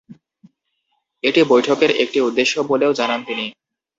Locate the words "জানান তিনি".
2.93-3.45